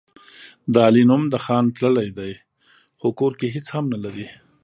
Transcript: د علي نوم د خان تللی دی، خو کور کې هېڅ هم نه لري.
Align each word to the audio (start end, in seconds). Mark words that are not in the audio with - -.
د 0.73 0.75
علي 0.87 1.03
نوم 1.09 1.23
د 1.29 1.35
خان 1.45 1.65
تللی 1.77 2.09
دی، 2.17 2.33
خو 2.99 3.07
کور 3.19 3.33
کې 3.39 3.47
هېڅ 3.55 3.65
هم 3.75 3.85
نه 3.93 3.97
لري. 4.03 4.27